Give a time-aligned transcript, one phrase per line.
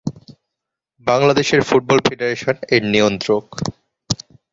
[1.07, 3.45] Bangladesh football federation এর নিয়ন্ত্রক।